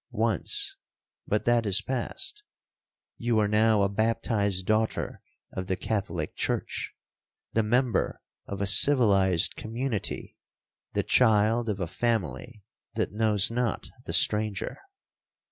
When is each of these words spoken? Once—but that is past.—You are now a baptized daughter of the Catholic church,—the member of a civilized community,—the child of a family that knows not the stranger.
Once—but 0.09 1.45
that 1.45 1.67
is 1.67 1.83
past.—You 1.83 3.37
are 3.37 3.47
now 3.47 3.83
a 3.83 3.87
baptized 3.87 4.65
daughter 4.65 5.21
of 5.53 5.67
the 5.67 5.75
Catholic 5.75 6.35
church,—the 6.35 7.61
member 7.61 8.19
of 8.47 8.61
a 8.61 8.65
civilized 8.65 9.55
community,—the 9.55 11.03
child 11.03 11.69
of 11.69 11.79
a 11.79 11.85
family 11.85 12.63
that 12.95 13.11
knows 13.13 13.51
not 13.51 13.89
the 14.07 14.13
stranger. 14.13 14.79